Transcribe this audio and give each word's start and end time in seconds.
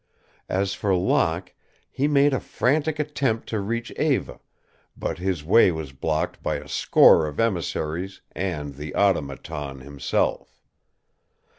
As 0.49 0.73
for 0.73 0.95
Locke, 0.95 1.53
he 1.91 2.07
made 2.07 2.33
a 2.33 2.39
frantic 2.39 2.97
attempt 2.97 3.47
to 3.49 3.59
reach 3.59 3.91
Eva, 3.91 4.39
but 4.97 5.19
his 5.19 5.43
way 5.43 5.71
was 5.71 5.91
blocked 5.93 6.41
by 6.41 6.55
a 6.55 6.67
score 6.67 7.27
of 7.27 7.39
emissaries 7.39 8.19
and 8.31 8.73
the 8.73 8.95
Automaton 8.95 9.81
himself. 9.81 10.59